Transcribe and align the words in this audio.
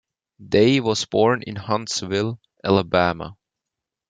Day 0.49 0.79
was 0.79 1.05
born 1.05 1.43
in 1.43 1.55
Huntsville, 1.55 2.39
Alabama. 2.63 3.37